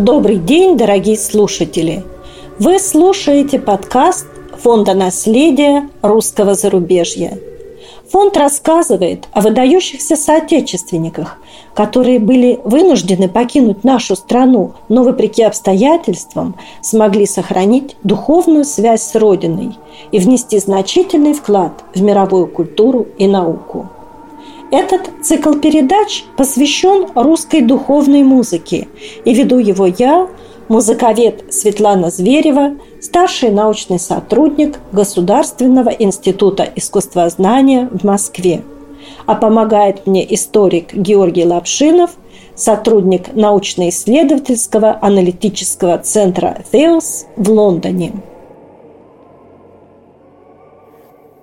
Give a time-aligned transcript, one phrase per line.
[0.00, 2.02] Добрый день, дорогие слушатели!
[2.58, 4.26] Вы слушаете подкаст
[4.62, 7.38] Фонда наследия русского зарубежья.
[8.10, 11.36] Фонд рассказывает о выдающихся соотечественниках,
[11.74, 19.76] которые были вынуждены покинуть нашу страну, но вопреки обстоятельствам смогли сохранить духовную связь с Родиной
[20.12, 23.90] и внести значительный вклад в мировую культуру и науку.
[24.70, 28.86] Этот цикл передач посвящен русской духовной музыке,
[29.24, 30.28] и веду его я,
[30.68, 38.62] музыковед Светлана Зверева, старший научный сотрудник Государственного института искусствознания в Москве.
[39.26, 42.10] А помогает мне историк Георгий Лапшинов,
[42.54, 48.12] сотрудник научно-исследовательского аналитического центра «Теос» в Лондоне.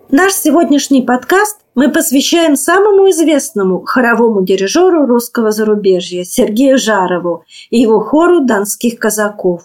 [0.10, 8.00] Наш сегодняшний подкаст мы посвящаем самому известному хоровому дирижеру русского зарубежья Сергею Жарову и его
[8.00, 9.62] хору донских казаков.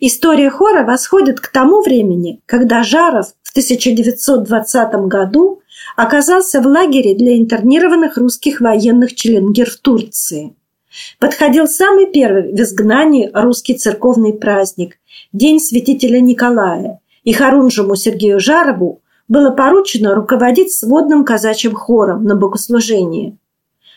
[0.00, 5.60] История хора восходит к тому времени, когда Жаров в 1920 году
[5.94, 10.54] оказался в лагере для интернированных русских военных Челенгер в Турции.
[11.18, 14.96] Подходил самый первый в изгнании русский церковный праздник–
[15.34, 19.01] День святителя Николая, и Харунжему Сергею Жарову
[19.32, 23.38] было поручено руководить сводным казачьим хором на богослужении.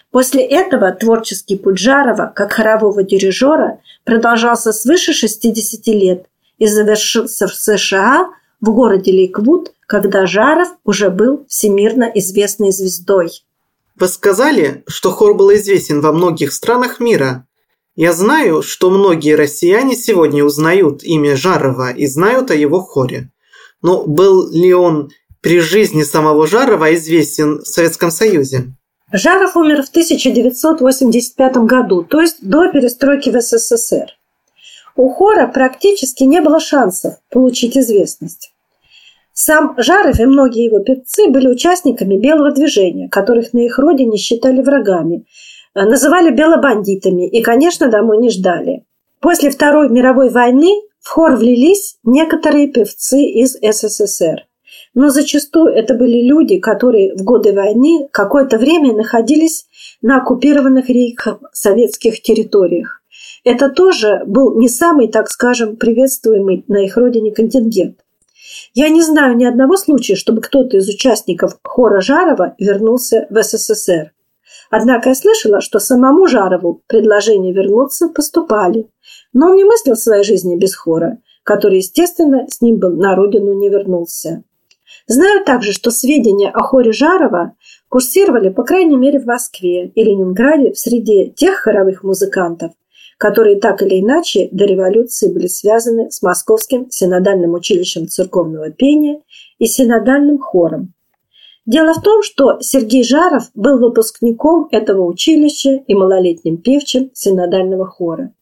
[0.09, 7.53] После этого творческий путь Жарова, как хорового дирижера, продолжался свыше 60 лет и завершился в
[7.53, 8.29] США
[8.62, 13.44] в городе Лейквуд, когда Жаров уже был всемирно известной звездой.
[14.00, 17.45] Вы сказали, что хор был известен во многих странах мира.
[17.97, 23.31] Я знаю, что многие россияне сегодня узнают имя Жарова и знают о его хоре.
[23.81, 25.12] Но был ли он
[25.45, 28.63] при жизни самого Жарова известен в Советском Союзе?
[29.11, 34.07] Жаров умер в 1985 году, то есть до перестройки в СССР.
[34.95, 38.56] У хора практически не было шансов получить известность.
[39.33, 44.63] Сам Жаров и многие его певцы были участниками белого движения, которых на их родине считали
[44.63, 45.25] врагами,
[45.75, 48.83] называли белобандитами и, конечно, домой не ждали.
[49.19, 54.47] После Второй мировой войны в хор влились некоторые певцы из СССР.
[54.95, 59.66] Но зачастую это были люди, которые в годы войны какое-то время находились
[60.01, 63.01] на оккупированных рейхом советских территориях.
[63.44, 68.00] Это тоже был не самый, так скажем, приветствуемый на их родине контингент.
[68.73, 74.13] Я не знаю ни одного случая, чтобы кто-то из участников хора Жарова вернулся в СССР.
[74.72, 78.88] Однако я слышала, что самому Жарову предложения вернуться поступали.
[79.33, 83.53] Но он не мыслил своей жизни без хора, который, естественно, с ним бы на родину
[83.53, 84.44] не вернулся.
[85.07, 87.53] Знаю также, что сведения о хоре Жарова
[87.89, 92.71] курсировали, по крайней мере, в Москве и Ленинграде в среде тех хоровых музыкантов,
[93.19, 99.21] которые так или иначе до революции были связаны с Московским синодальным училищем церковного пения
[99.59, 100.94] и синодальным хором.
[101.68, 108.33] Дело в том, что Сергей Жаров был выпускником этого училища и малолетним певчим синодального хора.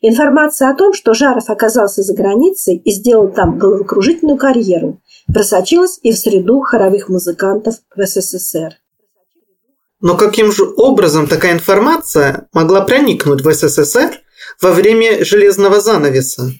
[0.00, 5.00] Информация о том, что Жаров оказался за границей и сделал там головокружительную карьеру,
[5.32, 8.76] просочилась и в среду хоровых музыкантов в СССР.
[10.00, 14.20] Но каким же образом такая информация могла проникнуть в СССР
[14.60, 16.50] во время железного занавеса?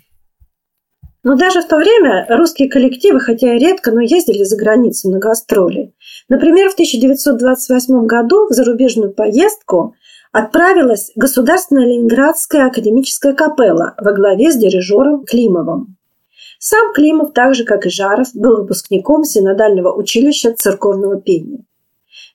[1.24, 5.18] Но даже в то время русские коллективы, хотя и редко, но ездили за границу на
[5.18, 5.94] гастроли.
[6.28, 9.94] Например, в 1928 году в зарубежную поездку
[10.32, 15.96] отправилась Государственная Ленинградская академическая капелла во главе с дирижером Климовым.
[16.66, 21.66] Сам Климов, так же как и Жаров, был выпускником синодального училища церковного пения.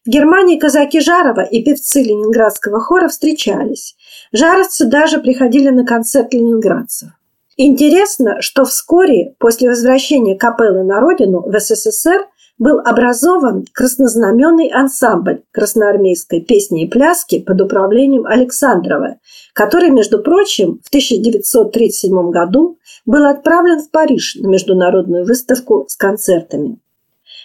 [0.06, 3.96] В Германии казаки Жарова и певцы ленинградского хора встречались.
[4.32, 7.10] Жаровцы даже приходили на концерт ленинградцев.
[7.58, 12.28] Интересно, что вскоре после возвращения капеллы на родину в СССР
[12.60, 19.18] был образован краснознаменный ансамбль красноармейской песни и пляски под управлением Александрова,
[19.54, 26.78] который, между прочим, в 1937 году был отправлен в Париж на международную выставку с концертами.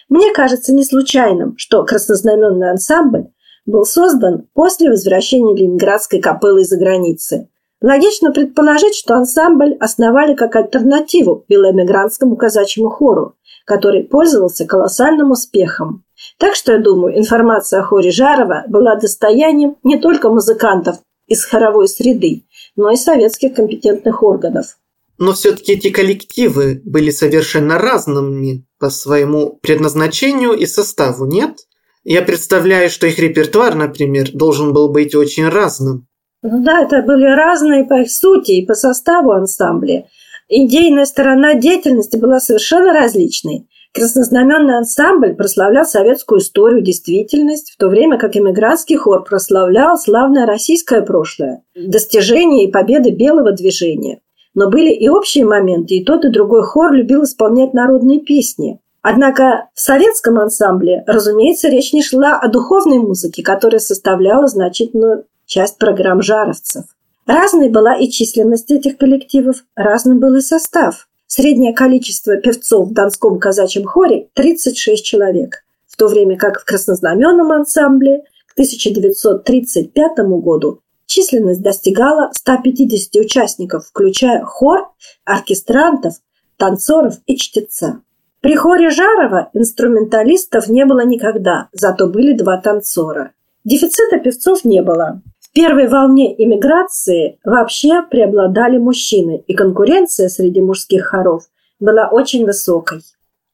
[0.09, 3.29] Мне кажется не случайным, что краснознаменный ансамбль
[3.67, 7.49] был создан после возвращения Ленинградской капеллы из-за границы.
[7.81, 16.05] Логично предположить, что ансамбль основали как альтернативу белоэмигрантскому казачьему хору, который пользовался колоссальным успехом.
[16.39, 20.97] Так что, я думаю, информация о хоре Жарова была достоянием не только музыкантов
[21.27, 22.45] из хоровой среды,
[22.77, 24.77] но и советских компетентных органов.
[25.19, 31.57] Но все-таки эти коллективы были совершенно разными по своему предназначению и составу, нет?
[32.03, 36.07] Я представляю, что их репертуар, например, должен был быть очень разным.
[36.43, 40.07] Ну да, это были разные по их сути и по составу ансамбля.
[40.49, 43.67] Идейная сторона деятельности была совершенно различной.
[43.95, 51.01] Краснознаменный ансамбль прославлял советскую историю, действительность, в то время как эмигрантский хор прославлял славное российское
[51.01, 54.21] прошлое, достижения и победы белого движения.
[54.55, 58.81] Но были и общие моменты, и тот, и другой хор любил исполнять народные песни.
[59.01, 65.79] Однако в советском ансамбле, разумеется, речь не шла о духовной музыке, которая составляла значительную часть
[65.79, 66.85] программ жаровцев.
[67.27, 71.09] Разной была и численность этих коллективов, разным был и состав.
[71.27, 77.51] Среднее количество певцов в Донском казачьем хоре– 36 человек, в то время как в краснознаменном
[77.51, 84.91] ансамбле к 1935 году численность достигала 150 участников, включая хор,
[85.25, 86.15] оркестрантов,
[86.57, 88.01] танцоров и чтеца.
[88.41, 93.33] При хоре Жарова инструменталистов не было никогда, зато были два танцора.
[93.65, 95.23] Дефицита певцов не было
[95.55, 101.45] первой волне иммиграции вообще преобладали мужчины, и конкуренция среди мужских хоров
[101.81, 103.01] была очень высокой.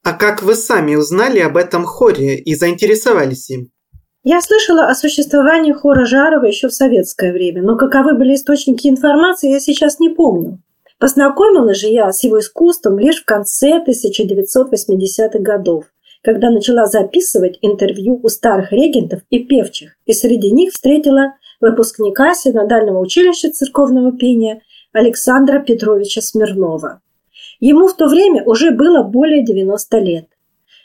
[0.02, 3.70] А как вы сами узнали об этом хоре и заинтересовались им?
[4.22, 9.50] Я слышала о существовании хора Жарова еще в советское время, но каковы были источники информации,
[9.50, 10.58] я сейчас не помню.
[10.98, 15.84] Познакомилась же я с его искусством лишь в конце 1980-х годов,
[16.22, 22.98] когда начала записывать интервью у старых регентов и певчих, и среди них встретила выпускника Синодального
[22.98, 24.62] училища церковного пения
[24.92, 27.00] Александра Петровича Смирнова.
[27.60, 30.26] Ему в то время уже было более 90 лет.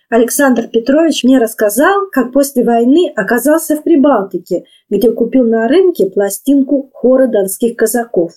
[0.10, 6.92] Александр Петрович мне рассказал, как после войны оказался в Прибалтике, где купил на рынке пластинку
[6.94, 8.34] хора донских казаков,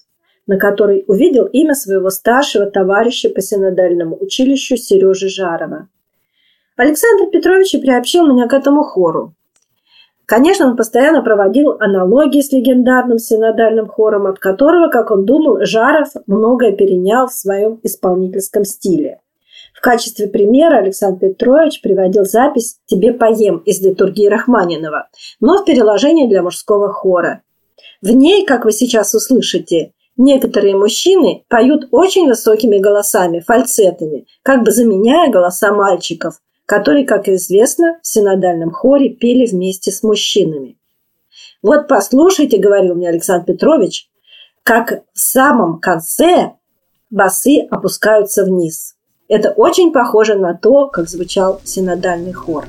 [0.47, 5.89] на которой увидел имя своего старшего товарища по синодальному училищу Сережи Жарова.
[6.77, 9.35] Александр Петрович приобщил меня к этому хору.
[10.29, 16.09] Конечно, он постоянно проводил аналогии с легендарным синодальным хором, от которого, как он думал, Жаров
[16.27, 19.23] многое перенял в своем исполнительском стиле.
[19.73, 25.09] В качестве примера Александр Петрович приводил запись «Тебе поем» из литургии Рахманинова,
[25.41, 27.41] но в переложении для мужского хора.
[28.03, 34.73] В ней, как вы сейчас услышите, некоторые мужчины поют очень высокими голосами, фальцетами, как бы
[34.73, 36.35] заменяя голоса мальчиков,
[36.69, 40.77] которые, как известно, в синодальном хоре пели вместе с мужчинами.
[41.63, 44.11] «Вот послушайте,— говорил мне Александр Петрович,—
[44.65, 46.53] как в самом конце
[47.09, 48.97] басы опускаются вниз.
[49.29, 52.67] Это очень похоже на то, как звучал синодальный хор».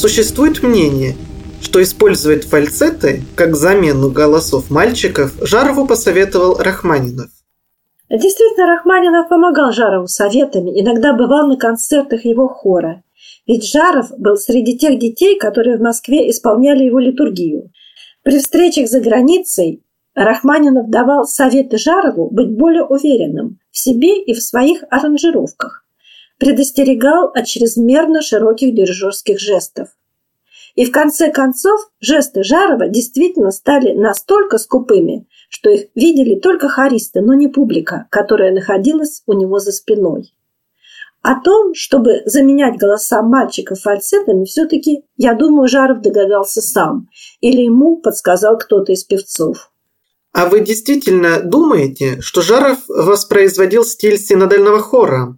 [0.00, 1.14] Существует мнение,
[1.60, 7.28] что использовать фальцеты как замену голосов мальчиков Жарову посоветовал Рахманинов.
[8.08, 13.02] Действительно, Рахманинов помогал Жарову советами, иногда бывал на концертах его хора.
[13.46, 17.70] Ведь Жаров был среди тех детей, которые в Москве исполняли его литургию.
[18.22, 24.40] При встречах за границей Рахманинов давал советы Жарову быть более уверенным в себе и в
[24.40, 25.84] своих аранжировках.
[26.40, 29.90] Предостерегал от чрезмерно широких дирижерских жестов.
[30.74, 37.20] И в конце концов жесты Жарова действительно стали настолько скупыми, что их видели только хористы,
[37.20, 40.32] но не публика, которая находилась у него за спиной.
[41.22, 47.08] О том, чтобы заменять голоса мальчиков фальцетами, все-таки, я думаю, Жаров догадался сам.
[47.42, 49.70] Или ему подсказал кто-то из певцов.
[50.32, 55.36] А вы действительно думаете, что Жаров воспроизводил стиль синодального хора?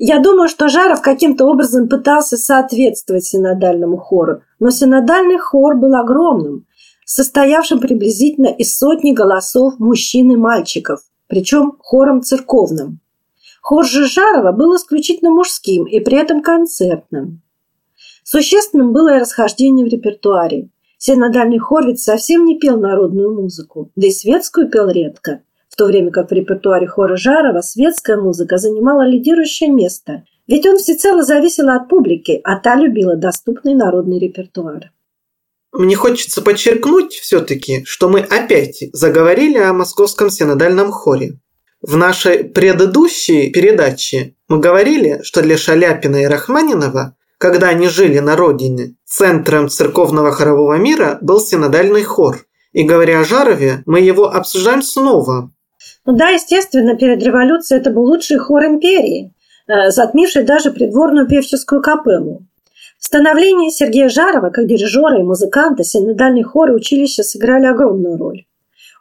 [0.00, 6.66] Я думаю, что Жаров каким-то образом пытался соответствовать синодальному хору, но синодальный хор был огромным,
[7.04, 13.00] состоявшим приблизительно из сотни голосов мужчин и мальчиков, причем хором церковным.
[13.60, 17.42] Хор же Жарова был исключительно мужским и при этом концертным.
[18.22, 20.70] Существенным было и расхождение в репертуаре.
[20.96, 25.42] Синодальный хор ведь совсем не пел народную музыку, да и светскую пел редко,
[25.78, 30.76] в то время как в репертуаре хора Жарова светская музыка занимала лидирующее место, ведь он
[30.76, 34.90] всецело зависел от публики, а та любила доступный народный репертуар.
[35.70, 41.38] Мне хочется подчеркнуть все-таки, что мы опять заговорили о московском синодальном хоре.
[41.80, 48.34] В нашей предыдущей передаче мы говорили, что для Шаляпина и Рахманинова, когда они жили на
[48.34, 52.46] родине, центром церковного хорового мира был синодальный хор.
[52.72, 55.52] И говоря о Жарове, мы его обсуждаем снова.
[56.08, 59.30] Ну да, естественно, перед революцией это был лучший хор империи,
[59.66, 62.46] э, затмивший даже придворную певческую капеллу.
[62.98, 68.46] В становлении Сергея Жарова как дирижера и музыканта синодальный хор и училище сыграли огромную роль.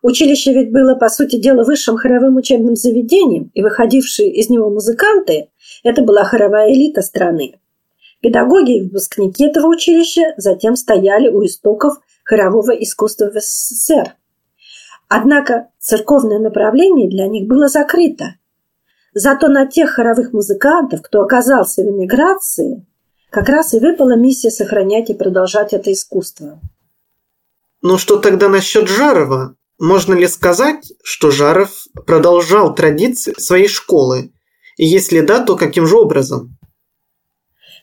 [0.01, 5.47] Училище ведь было, по сути дела, высшим хоровым учебным заведением, и выходившие из него музыканты–
[5.85, 7.53] это была хоровая элита страны.
[8.19, 14.13] Педагоги и выпускники этого училища затем стояли у истоков хорового искусства в СССР.
[15.09, 18.35] Однако церковное направление для них было закрыто.
[19.13, 22.85] Зато на тех хоровых музыкантов, кто оказался в эмиграции,
[23.29, 26.59] как раз и выпала миссия сохранять и продолжать это искусство.
[27.81, 29.55] Ну что тогда насчет Жарова?
[29.79, 34.31] Можно ли сказать, что Жаров продолжал традиции своей школы?
[34.75, 36.57] И если да, то каким же образом?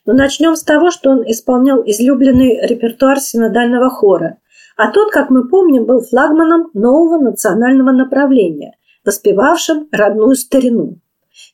[0.06, 4.38] Ну, начнем с того, что он исполнял излюбленный репертуар синодального хора.
[4.76, 10.98] А тот, как мы помним, был флагманом нового национального направления, воспевавшим родную старину.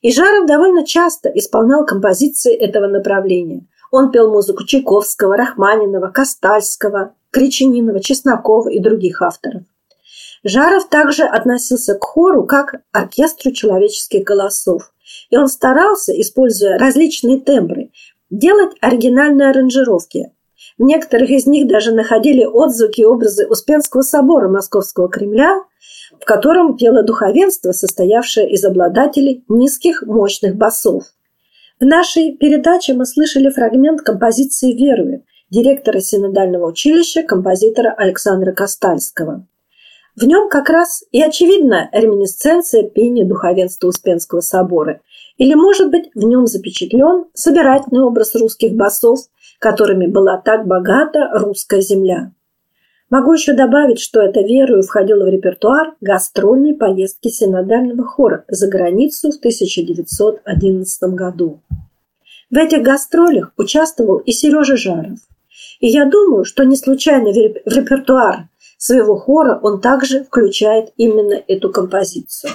[0.01, 3.67] И Жаров довольно часто исполнял композиции этого направления.
[3.91, 9.63] Он пел музыку Чайковского, Рахманинова, Костальского, Кричининова, Чеснокова и других авторов.
[10.43, 14.91] Жаров также относился к хору как к оркестру человеческих голосов.
[15.29, 17.91] И он старался, используя различные тембры,
[18.29, 20.31] делать оригинальные аранжировки.
[20.77, 25.63] В некоторых из них даже находили отзвуки и образы Успенского собора Московского Кремля,
[26.19, 31.05] в котором пело духовенство, состоявшее из обладателей низких мощных басов.
[31.79, 39.45] В нашей передаче мы слышали фрагмент композиции «Веруя» директора синодального училища, композитора Александра Костальского.
[40.15, 45.01] В нем как раз и очевидна реминисценция пения духовенства Успенского собора.
[45.37, 49.19] Или, может быть, в нем запечатлен собирательный образ русских басов,
[49.61, 52.31] которыми была так богата русская земля.
[53.11, 59.31] Могу еще добавить, что эта верою входила в репертуар гастрольной поездки синодального хора за границу
[59.31, 61.61] в 1911 году.
[62.49, 65.19] В этих гастролях участвовал и Сережа Жаров.
[65.79, 71.69] И я думаю, что не случайно в репертуар своего хора он также включает именно эту
[71.71, 72.51] композицию.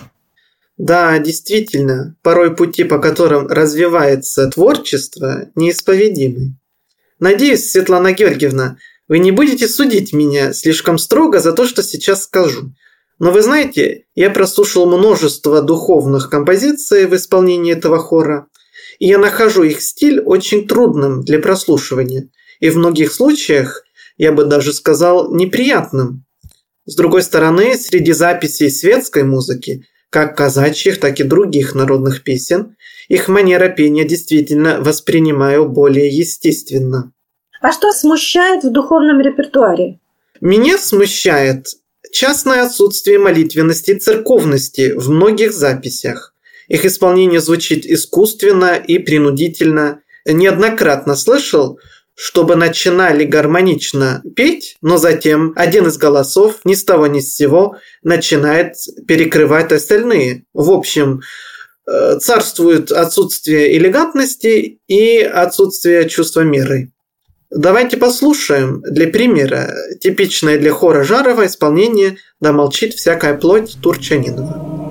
[0.77, 6.57] Да, действительно, порой пути, по которым развивается творчество, неисповедимы.
[7.19, 12.73] Надеюсь, Светлана Георгиевна, вы не будете судить меня слишком строго за то, что сейчас скажу.
[13.19, 18.49] Но вы знаете, я прослушал множество духовных композиций в исполнении этого хора,
[18.99, 22.29] и я нахожу их стиль очень трудным для прослушивания,
[22.61, 23.83] и в многих случаях
[24.19, 26.25] я бы даже сказал, неприятным.
[26.85, 32.75] С другой стороны, среди записей светской музыки, как казачьих, так и других народных песен,
[33.09, 37.13] их манера пения действительно воспринимаю более естественно.
[37.61, 39.99] А что смущает в духовном репертуаре?
[40.41, 41.67] Меня смущает
[42.11, 46.33] частное отсутствие молитвенности и церковности в многих записях.
[46.67, 50.01] Их исполнение звучит искусственно и принудительно.
[50.25, 51.79] Неоднократно слышал,
[52.17, 57.77] чтобы начинали гармонично петь, но затем один из голосов ни с того ни с сего
[58.03, 58.75] начинает
[59.07, 60.45] перекрывать остальные.
[60.55, 61.21] В общем,
[61.87, 66.91] э, царствует отсутствие элегантности и отсутствие чувства меры.
[67.51, 74.86] Давайте послушаем для примера типичное для хора Жарова исполнение «Да молчит всякая плоть Турчанинова».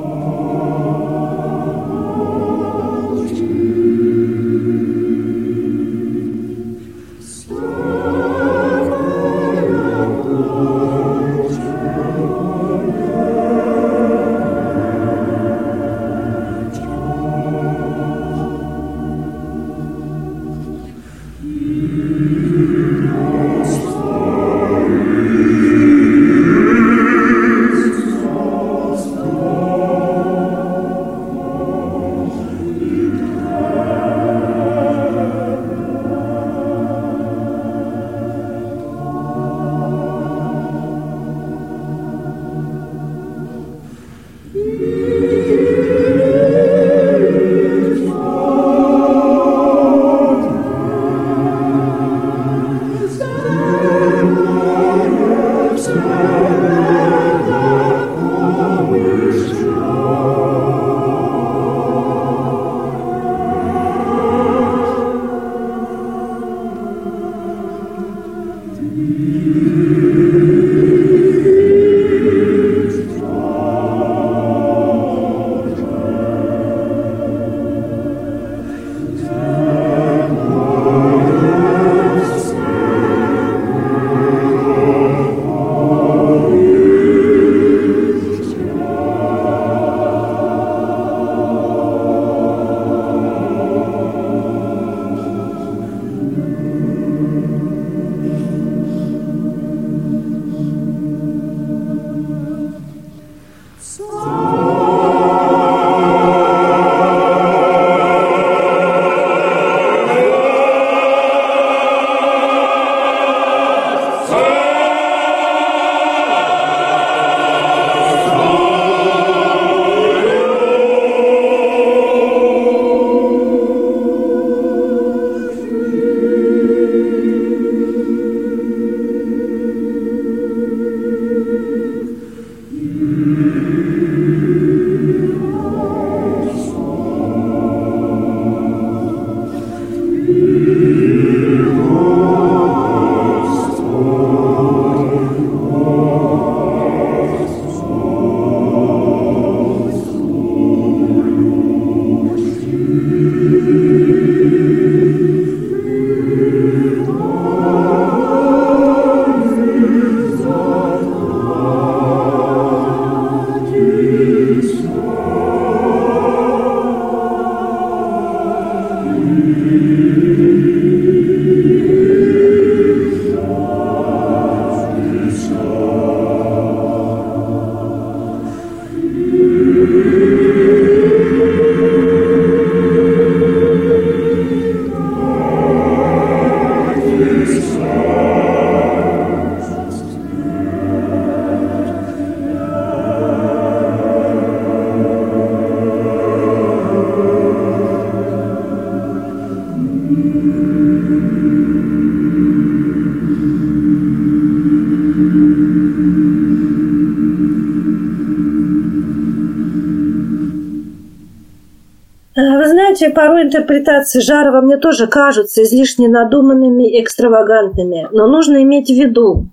[213.15, 219.47] Порой интерпретации Жарова мне тоже кажутся излишне надуманными и экстравагантными, но нужно иметь в виду,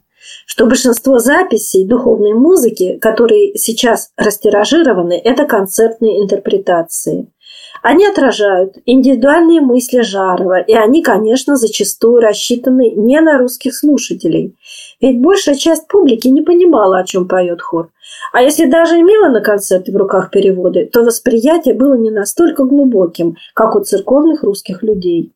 [0.45, 7.29] что большинство записей духовной музыки, которые сейчас растиражированы, это концертные интерпретации.
[7.83, 14.57] Они отражают индивидуальные мысли Жарова, и они, конечно, зачастую рассчитаны не на русских слушателей.
[15.01, 17.91] Ведь большая часть публики не понимала, о чем поет хор.
[18.33, 23.37] А если даже имела на концерте в руках переводы, то восприятие было не настолько глубоким,
[23.55, 25.33] как у церковных русских людей.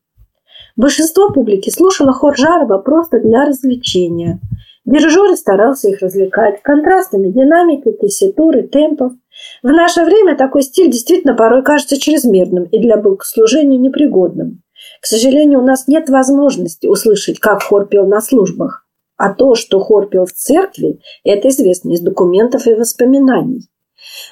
[0.77, 4.41] Большинство публики слушало хор Жарова просто для развлечения.
[4.85, 9.13] Дирижер старался их развлекать контрастами динамики, тесситуры, темпов–
[9.63, 14.63] в наше время такой стиль действительно порой кажется чрезмерным и для богослужения непригодным.
[15.01, 18.86] К сожалению, у нас нет возможности услышать, как хор пел на службах.
[19.17, 23.69] А то, что хор пел в церкви, это известно из документов и воспоминаний.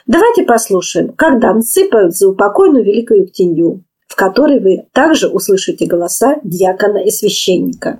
[0.07, 3.85] Давайте послушаем, как донцы поют за упокойную великую Ктенью.
[4.07, 7.99] в которой вы также услышите голоса диакона и священника.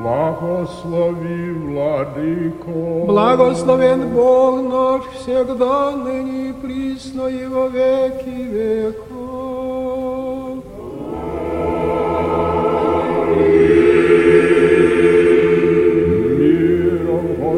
[0.00, 3.06] Благослови, Владыко.
[3.06, 9.81] Благословен Бог наш всегда, ныне и присно и во веки веков.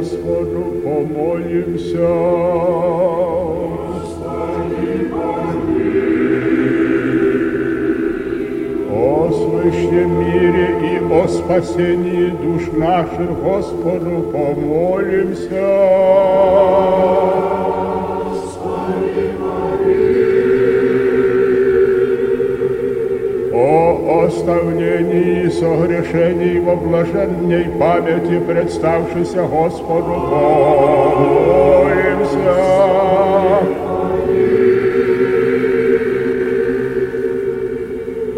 [0.04, 2.06] Господу помолимся.
[8.90, 15.64] О свыщем мире и о спасении душ наших Господу помолимся.
[24.44, 31.64] О оставлении согрешений во блаженней памяти представшейся Господу помолимся.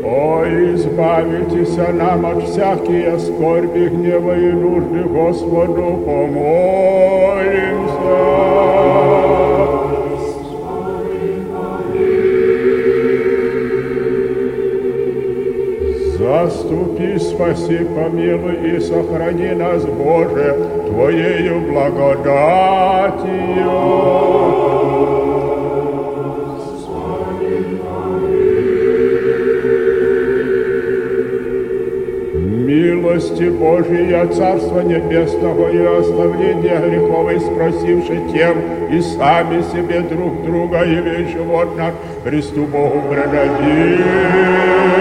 [0.04, 6.76] О, избавитесь нам от всякие скорби, гнева и нужды, Господу помолимся.
[16.46, 20.54] Заступи, спаси, помилуй и сохрани нас, Боже,
[20.86, 23.26] Твоею благодатью.
[32.68, 38.56] Милости Божия, Царства Небесного и оставления грехов спросивши тем
[38.92, 44.95] и сами себе друг друга и весь живот наш Христу Богу предадим.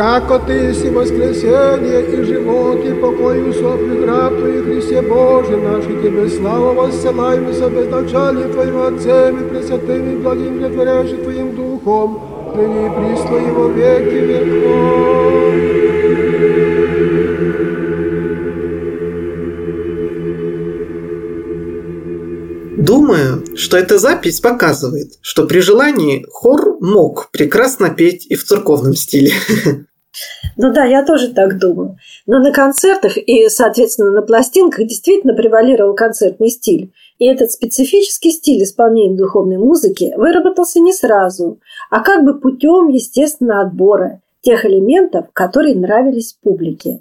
[0.00, 6.02] Яко Ты есть воскресение и живот, и покой усопли граб Твой, Христе Боже наш, и
[6.02, 12.18] Тебе славу воссылаем и собезначали Твоим Отцем и Пресвятым и благим претворяющим Твоим Духом,
[12.56, 15.20] ныне и присно и веки веков.
[22.78, 28.94] Думаю, что эта запись показывает, что при желании хор мог прекрасно петь и в церковном
[28.94, 29.34] стиле.
[30.56, 31.96] Ну да, я тоже так думаю.
[32.26, 36.92] Но на концертах и, соответственно, на пластинках действительно превалировал концертный стиль.
[37.18, 43.60] И этот специфический стиль исполнения духовной музыки выработался не сразу, а как бы путем, естественно,
[43.60, 47.00] отбора тех элементов, которые нравились публике.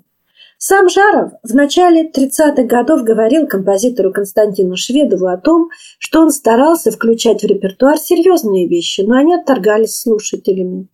[0.57, 6.91] Сам Жаров в начале 30-х годов говорил композитору Константину Шведову о том, что он старался
[6.91, 10.89] включать в репертуар серьезные вещи, но они отторгались слушателями.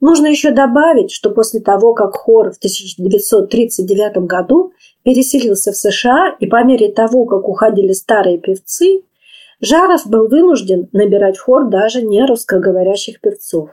[0.00, 6.46] Нужно еще добавить, что после того, как хор в 1939 году переселился в США и
[6.46, 9.02] по мере того, как уходили старые певцы,
[9.60, 13.70] Жаров был вынужден набирать в хор даже не русскоговорящих певцов.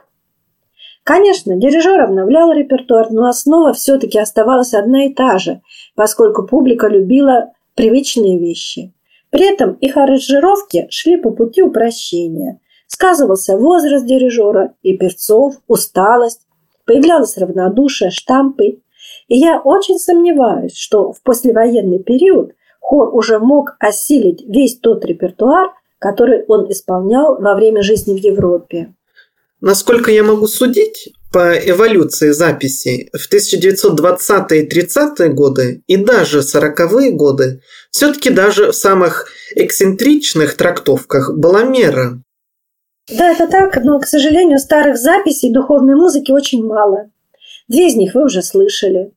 [1.02, 5.60] Конечно, дирижер обновлял репертуар, но основа все-таки оставалась одна и та же,
[5.94, 8.94] поскольку публика любила привычные вещи.
[9.28, 12.60] При этом их аранжировки шли по пути упрощения.
[12.86, 16.46] Сказывался возраст дирижера и певцов, усталость,
[16.86, 18.80] появлялось равнодушие, штампы.
[19.28, 25.72] И я очень сомневаюсь, что в послевоенный период хор уже мог осилить весь тот репертуар,
[25.98, 28.94] который он исполнял во время жизни в Европе.
[29.60, 37.10] Насколько я могу судить, по эволюции записей в 1920-е и 30-е годы и даже 40-е
[37.10, 42.22] годы все-таки даже в самых эксцентричных трактовках была мера.
[43.10, 47.10] Да, это так, но, к сожалению, старых записей духовной музыки очень мало.
[47.68, 49.12] Две из них вы уже слышали.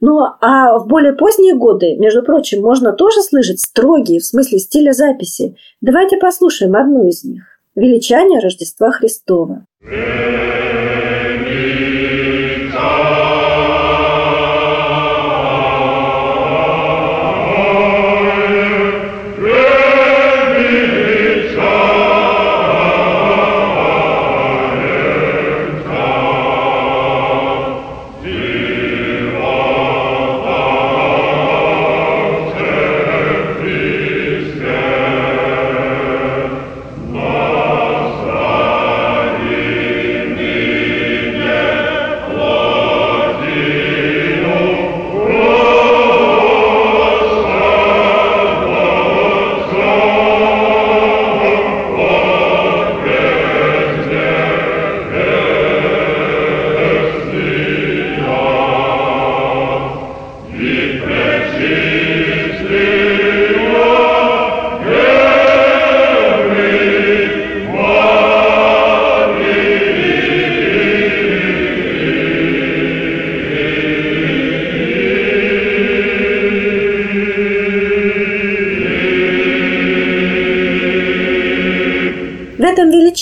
[0.00, 4.92] Ну, а в более поздние годы, между прочим, можно тоже слышать строгие, в смысле стиля
[4.92, 5.56] записи.
[5.80, 7.44] Давайте послушаем одну из них.
[7.74, 9.66] «Величание Рождества Христова».
[9.82, 10.79] Господи,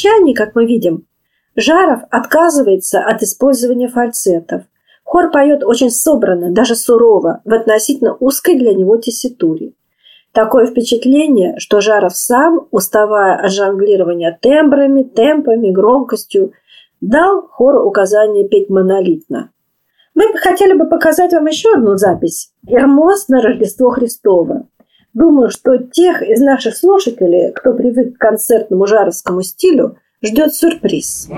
[0.08, 1.06] окончании, как мы видим,
[1.56, 4.62] Жаров отказывается от использования фальцетов.
[5.04, 9.72] Хор поет очень собранно, даже сурово, в относительно узкой для него тесситуре.
[10.32, 16.52] Такое впечатление, что Жаров сам, уставая от жонглирования тембрами, темпами, громкостью,
[17.00, 19.50] дал хору указание петь монолитно.
[20.14, 22.52] Мы хотели бы показать вам еще одну запись.
[22.62, 24.66] «Ермос на Рождество Христово».
[25.18, 31.28] Думаю, что тех из наших слушателей, кто привык к концертному жаровскому стилю, ждет сюрприз.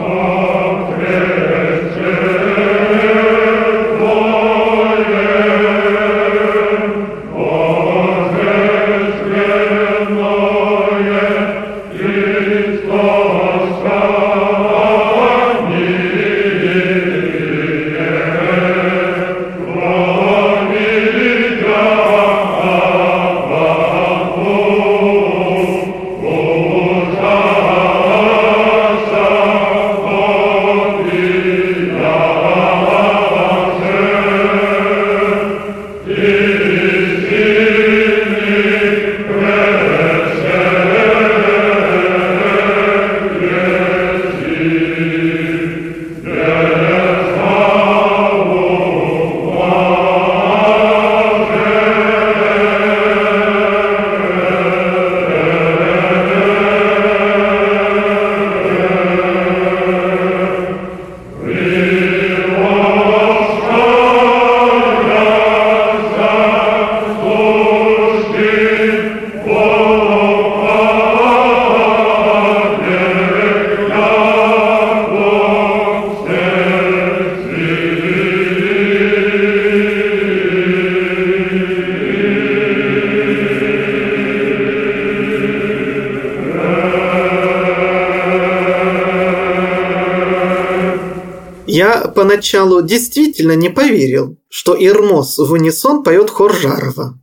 [91.73, 97.15] Я поначалу действительно не поверил, что Ирмос в унисон поет хор Жарова.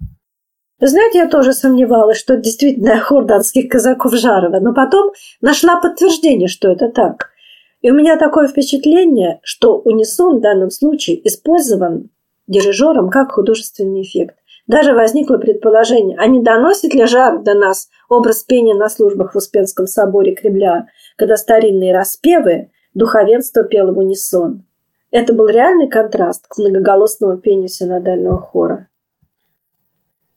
[0.80, 6.70] знаете, я тоже сомневалась, что действительно хор датских казаков Жарова, но потом нашла подтверждение, что
[6.70, 7.32] это так.
[7.82, 12.10] И у меня такое впечатление, что унисон в данном случае использован
[12.48, 14.38] дирижером как художественный эффект.
[14.66, 19.38] Даже возникло предположение, а не доносит ли жар до нас образ пения на службах в
[19.38, 24.64] Успенском соборе Кремля, когда старинные распевы духовенство пело в унисон.
[25.12, 28.88] Это был реальный контраст к многоголосному пению синодального хора.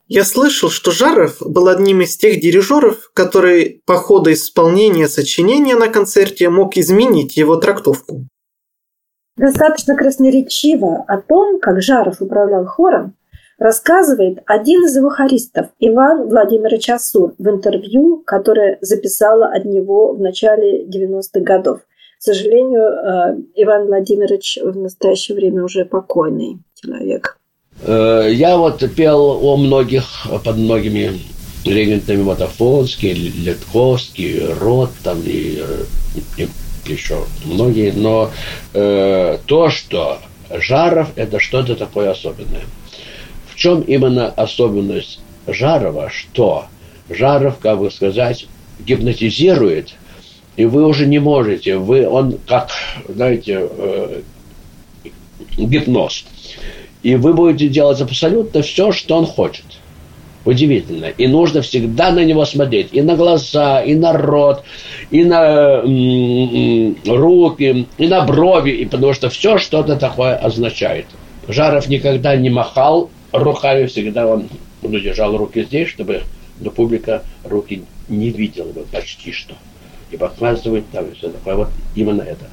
[0.07, 5.89] Я слышал, что Жаров был одним из тех дирижеров, который по ходу исполнения сочинения на
[5.89, 8.27] концерте мог изменить его трактовку.
[9.37, 13.15] Достаточно красноречиво о том, как Жаров управлял хором,
[13.59, 20.21] рассказывает один из его хористов, Иван Владимирович Асур, в интервью, которое записала от него в
[20.21, 21.81] начале 90-х годов.
[22.21, 27.39] К сожалению, э, Иван Владимирович в настоящее время уже покойный человек.
[27.81, 30.05] Э, я вот пел о многих,
[30.45, 31.19] под многими
[31.65, 35.63] регентами вот Афонский, Летковский, Рот там и,
[36.37, 36.49] и
[36.85, 38.31] еще многие, но
[38.75, 40.19] э, то, что
[40.51, 42.65] Жаров это что-то такое особенное.
[43.49, 46.67] В чем именно особенность Жарова, что
[47.09, 48.47] Жаров, как бы сказать,
[48.81, 49.95] гипнотизирует
[50.57, 52.71] и вы уже не можете, вы, он как,
[53.09, 54.21] знаете, э,
[55.57, 56.25] гипноз.
[57.03, 59.65] И вы будете делать абсолютно все, что он хочет.
[60.45, 61.07] Удивительно.
[61.07, 62.89] И нужно всегда на него смотреть.
[62.93, 64.65] И на глаза, и на рот,
[65.11, 65.83] и на
[67.07, 68.71] руки, и на брови.
[68.71, 71.07] И потому что все что-то такое означает.
[71.47, 74.49] Жаров никогда не махал руками, всегда он
[74.83, 76.23] ну, держал руки здесь, чтобы
[76.59, 79.55] ну, публика руки не видела бы почти что
[80.11, 81.55] и показывать там и все такое.
[81.55, 82.47] Вот именно это.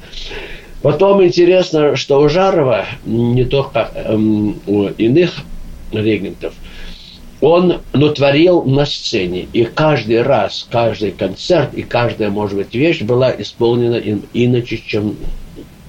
[0.82, 5.32] Потом интересно, что у Жарова, не только эм, у иных
[5.90, 6.54] регентов,
[7.40, 9.48] он натворил на сцене.
[9.52, 15.16] И каждый раз, каждый концерт и каждая, может быть, вещь была исполнена им иначе, чем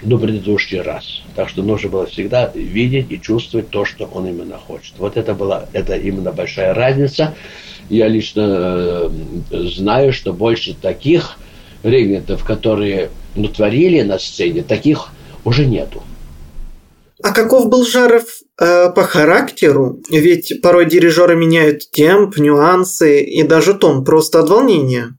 [0.03, 1.21] ну, предыдущий раз.
[1.35, 4.93] Так что нужно было всегда видеть и чувствовать то, что он именно хочет.
[4.97, 7.35] Вот это была, это именно большая разница.
[7.89, 9.09] Я лично э,
[9.51, 11.37] знаю, что больше таких
[11.83, 15.09] регентов, которые натворили на сцене, таких
[15.45, 16.03] уже нету.
[17.21, 18.23] А каков был Жаров
[18.59, 19.99] э, по характеру?
[20.09, 25.17] Ведь порой дирижеры меняют темп, нюансы и даже тон просто от волнения.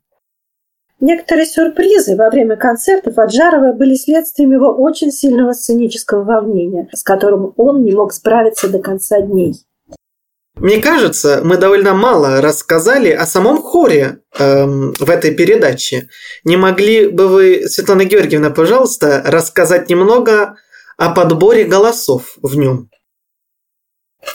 [1.01, 7.03] Некоторые сюрпризы во время концертов от Жарова были следствием его очень сильного сценического волнения, с
[7.03, 9.55] которым он не мог справиться до конца дней.
[10.61, 16.09] Мне кажется, мы довольно мало рассказали о самом хоре эм, в этой передаче.
[16.45, 20.57] Не могли бы вы, Светлана Георгиевна, пожалуйста, рассказать немного
[20.99, 22.91] о подборе голосов в нем?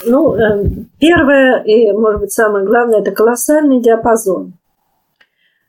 [0.04, 0.64] Ну, э,
[0.98, 4.54] первое и, может быть, самое главное, это колоссальный диапазон.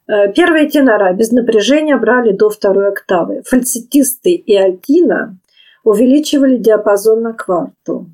[0.07, 3.43] Э, первые тенора без напряжения брали до второй октавы.
[3.45, 5.37] Фальцетисты и альтина
[5.83, 8.07] увеличивали диапазон на кварту.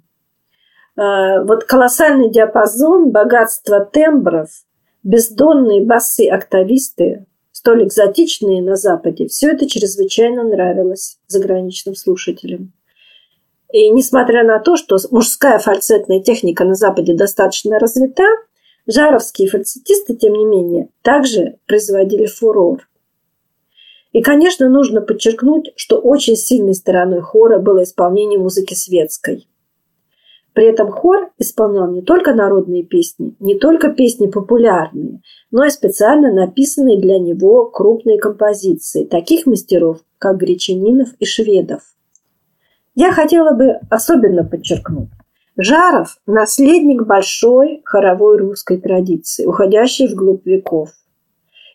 [0.96, 4.50] Э, вот колоссальный диапазон, богатство тембров,
[5.04, 12.74] бездонные басы-октависты, столь экзотичные на Западе, все это чрезвычайно нравилось заграничным слушателям.
[13.72, 18.26] И несмотря на то, что мужская фальцетная техника на Западе достаточно развита,
[18.86, 22.88] жаровские фальцетисты, тем не менее, также производили фурор.
[24.12, 29.48] И, конечно, нужно подчеркнуть, что очень сильной стороной хора было исполнение музыки светской.
[30.54, 36.32] При этом хор исполнял не только народные песни, не только песни популярные, но и специально
[36.32, 41.82] написанные для него крупные композиции таких мастеров, как Гречанинов и Шведов.
[42.96, 45.10] Я хотела бы особенно подчеркнуть,
[45.56, 50.90] Жаров– наследник большой хоровой русской традиции, уходящей вглубь веков.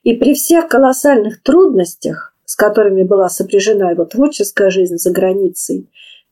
[0.02, 5.88] И при всех колоссальных трудностях, с которыми была сопряжена его творческая жизнь за границей,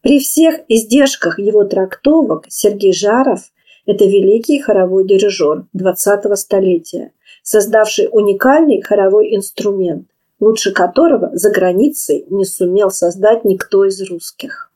[0.06, 3.40] при всех издержках его трактовок Сергей Жаров–
[3.86, 7.10] это великий хоровой дирижер 20-го столетия,
[7.42, 10.06] создавший уникальный хоровой инструмент,
[10.38, 14.70] лучше которого за границей не сумел создать никто из русских.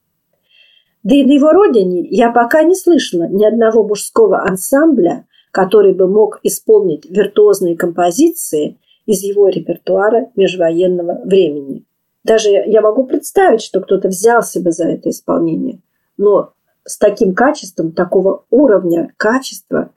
[1.05, 6.09] Да и на его родине я пока не слышала ни одного мужского ансамбля, который бы
[6.09, 11.85] мог исполнить виртуозные композиции из его репертуара межвоенного времени.
[12.25, 15.81] Даже я могу представить, что кто-то взялся бы за это исполнение.
[16.17, 16.53] Но
[16.85, 19.91] с таким качеством, такого уровня качества,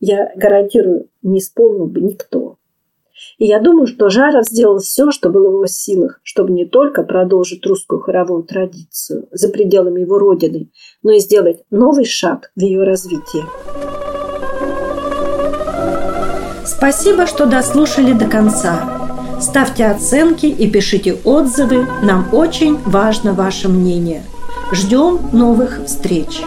[0.00, 2.56] я гарантирую, не исполнил бы никто.
[3.38, 7.02] И я думаю, что Жаров сделал все, что было в его силах, чтобы не только
[7.02, 10.70] продолжить русскую хоровую традицию за пределами его родины,
[11.02, 13.44] но и сделать новый шаг в ее развитии.
[16.66, 19.01] Спасибо, что дослушали до конца.
[19.42, 21.88] Ставьте оценки и пишите отзывы.
[22.00, 24.22] Нам очень важно ваше мнение.
[24.70, 26.42] Ждем новых встреч.